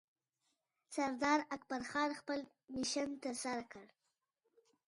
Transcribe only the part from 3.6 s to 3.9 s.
کړ